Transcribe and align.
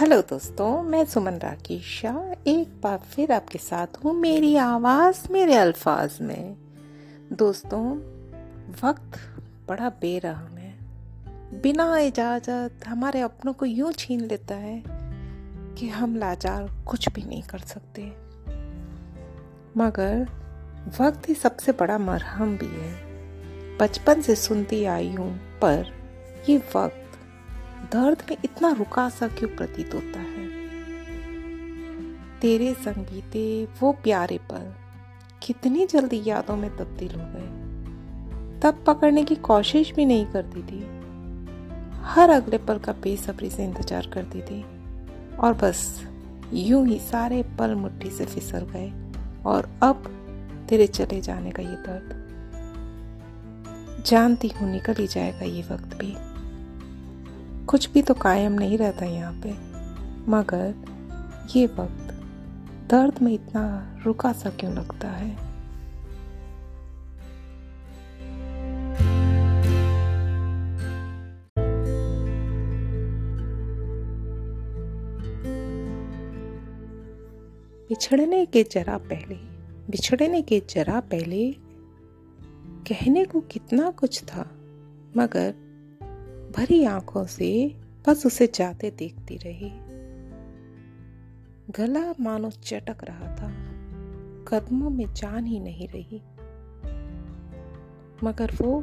Hello 0.00 0.20
दोस्तों, 0.20 0.82
मैं 0.82 1.04
सुमन 1.04 1.34
राकेश 1.34 2.00
शाह 2.00 2.50
एक 2.50 2.80
बार 2.82 2.98
फिर 2.98 3.32
आपके 3.32 3.58
साथ 3.58 3.86
हूँ 4.04 4.14
मेरी 4.14 4.56
आवाज़, 4.56 5.32
मेरे 5.32 5.54
अल्फाज 5.54 6.18
में। 6.20 6.56
दोस्तों, 7.32 7.96
वक्त 8.84 9.20
बड़ा 9.68 9.88
बेरहम 9.88 10.58
है। 10.58 10.78
बिना 11.62 11.98
इजाज़त 11.98 12.74
हमारे 12.86 13.20
अपनों 13.20 13.52
को 13.52 13.66
यूँ 13.66 13.92
छीन 13.92 14.20
लेता 14.20 14.54
है 14.54 14.82
कि 15.74 15.88
हम 15.88 16.16
लाचार 16.16 16.84
कुछ 16.86 17.08
भी 17.08 17.22
नहीं 17.22 17.42
कर 17.42 17.58
सकते। 17.58 18.02
मगर 19.76 20.26
वक्त 21.00 21.28
ही 21.28 21.34
सबसे 21.34 21.72
बड़ा 21.72 21.98
मरहम 21.98 22.56
भी 22.56 22.66
है। 22.66 22.94
बचपन 23.78 24.20
से 24.20 24.36
सुनती 24.36 24.84
आई 24.84 25.12
हूँ, 25.12 25.58
पर 25.58 25.86
ये 26.48 26.58
वक्त 26.58 27.05
दर्द 27.92 28.22
में 28.30 28.36
इतना 28.44 28.70
रुका 28.72 29.08
सा 29.08 29.28
क्यों 29.28 29.48
प्रतीत 29.48 29.94
होता 29.94 30.20
है? 30.20 30.46
तेरे 32.40 32.72
संग 32.74 33.04
बीते 33.04 33.68
वो 33.80 33.92
प्यारे 33.92 34.38
पल, 34.38 34.72
कितनी 35.42 35.86
जल्दी 35.86 36.22
यादों 36.26 36.56
में 36.56 36.70
तब्दील 36.76 37.14
हो 37.14 37.26
गए। 37.26 38.60
तब 38.60 38.84
पकड़ने 38.86 39.24
की 39.24 39.34
कोशिश 39.34 39.92
भी 39.94 40.04
नहीं 40.04 40.26
करती 40.26 40.62
थी। 40.62 40.80
हर 42.04 42.30
अगले 42.30 42.58
पल 42.58 42.78
का 42.78 42.92
बेसब्री 42.92 43.50
से 43.50 43.64
इंतज़ार 43.64 44.06
करती 44.06 44.40
थी। 44.40 44.64
और 45.36 45.54
बस, 45.54 46.02
यूँ 46.52 46.86
ही 46.86 46.98
सारे 46.98 47.42
पल 47.58 47.74
मुट्ठी 47.74 48.10
से 48.10 48.24
फिसल 48.24 48.66
गए, 48.66 48.92
और 49.46 49.68
अब 49.82 50.12
तेरे 50.68 50.86
चले 50.86 51.20
जाने 51.20 51.50
का 51.50 51.62
ये 51.62 51.76
दर्द। 51.88 52.24
जानती 54.06 54.48
हूँ 54.48 54.70
निकल 54.70 54.94
ही 54.94 55.06
जाएगा 55.06 55.44
ये 55.44 55.62
वक्त 55.62 55.96
भी। 55.96 56.16
कुछ 57.68 57.90
भी 57.90 58.02
तो 58.02 58.14
कायम 58.14 58.52
नहीं 58.52 58.78
रहता 58.78 59.06
यहाँ 59.06 59.32
पे। 59.42 59.52
मगर 60.30 60.74
ये 61.56 61.66
वक्त 61.66 62.12
दर्द 62.90 63.18
में 63.22 63.32
इतना 63.32 63.64
रुका 64.06 64.32
सा 64.32 64.50
क्यों 64.50 64.72
लगता 64.74 65.08
है? 65.08 65.46
बिछड़ने 77.88 78.44
के 78.46 78.62
जरा 78.62 78.96
पहले, 78.98 79.34
बिछड़ने 79.90 80.42
के 80.42 80.62
जरा 80.70 81.00
पहले 81.00 81.52
कहने 82.88 83.24
को 83.24 83.40
कितना 83.40 83.90
कुछ 83.90 84.22
था, 84.22 84.50
मगर 85.16 85.54
भरी 86.56 86.84
आँखों 86.84 87.26
से 87.26 87.76
बस 88.06 88.26
उसे 88.26 88.46
जाते 88.54 88.90
देखती 88.90 89.36
रही। 89.36 89.70
गला 91.70 92.14
मानो 92.20 92.50
चटक 92.50 93.04
रहा 93.04 93.36
था। 93.36 93.48
कदमों 94.48 94.90
में 94.90 95.14
जान 95.14 95.46
ही 95.46 95.60
नहीं 95.60 95.88
रही। 95.88 96.22
मगर 98.24 98.50
वो 98.62 98.80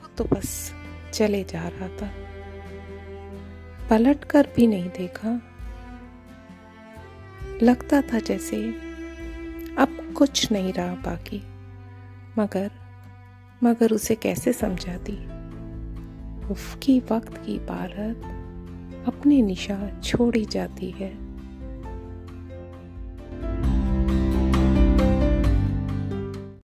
वो 0.00 0.08
तो 0.18 0.24
बस 0.24 0.74
चले 1.12 1.44
जा 1.44 1.68
रहा 1.68 1.88
था। 1.88 2.10
पलट 3.88 4.24
कर 4.24 4.48
भी 4.56 4.66
नहीं 4.66 4.88
देखा। 4.88 5.42
लगता 7.62 8.00
था 8.00 8.18
जैसे 8.18 8.72
अब 9.78 10.14
कुछ 10.16 10.52
नहीं 10.52 10.72
रहा 10.72 10.94
बाकी। 10.94 11.42
मगर 12.38 12.70
मगर 13.62 13.92
उसे 13.92 14.14
कैसे 14.14 14.52
समझाती? 14.52 15.39
की 16.52 17.00
वक्त 17.00 17.36
की 17.36 17.54
इबारत 17.54 18.22
अपने 19.06 19.42
निशा 19.42 20.00
छोड़ी 20.04 20.44
जाती 20.44 20.90
है। 20.90 21.19